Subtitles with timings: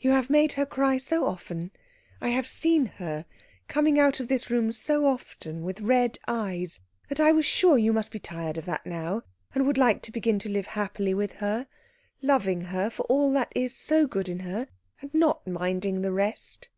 [0.00, 1.70] You have made her cry so often
[2.20, 3.24] I have seen her
[3.68, 7.92] coming out of this room so often with red eyes that I was sure you
[7.92, 9.22] must be tired of that now,
[9.54, 11.68] and would like to begin to live happily with her,
[12.20, 14.66] loving her for all that is so good in her,
[15.00, 16.68] and not minding the rest."